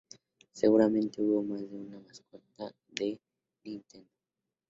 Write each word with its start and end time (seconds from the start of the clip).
Seguramente 0.51 1.21
hubo 1.21 1.43
más 1.43 1.61
de 1.69 1.77
una 1.77 1.99
mascota 1.99 2.73
de 2.89 3.21
Nintendo. 3.63 4.09